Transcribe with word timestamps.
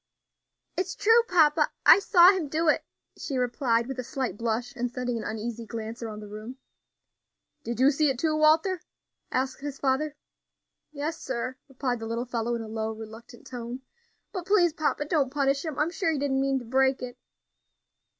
"It 0.77 0.87
is 0.87 0.95
true, 0.95 1.21
papa, 1.27 1.69
I 1.85 1.99
saw 1.99 2.31
him 2.31 2.47
do 2.49 2.67
it," 2.67 2.83
she 3.19 3.37
replied, 3.37 3.85
with 3.85 3.99
a 3.99 4.03
slight 4.03 4.35
blush, 4.35 4.75
and 4.75 4.89
sending 4.89 5.15
an 5.15 5.23
uneasy 5.23 5.67
glance 5.67 6.01
around 6.01 6.21
the 6.21 6.27
room. 6.27 6.57
"Did 7.63 7.79
you 7.79 7.91
see 7.91 8.09
it, 8.09 8.17
too, 8.17 8.35
Walter?" 8.35 8.81
asked 9.31 9.59
his 9.61 9.77
father. 9.77 10.15
"Yes, 10.91 11.21
sir," 11.21 11.55
replied 11.69 11.99
the 11.99 12.07
little 12.07 12.25
fellow, 12.25 12.55
in 12.55 12.63
a 12.63 12.67
low, 12.67 12.91
reluctant 12.91 13.45
tone; 13.45 13.83
"but 14.31 14.47
please, 14.47 14.73
papa, 14.73 15.05
don't 15.05 15.29
punish 15.29 15.63
him. 15.63 15.77
I'm 15.77 15.91
sure 15.91 16.11
he 16.11 16.17
didn't 16.17 16.41
mean 16.41 16.57
to 16.57 16.65
break 16.65 17.03
it." 17.03 17.19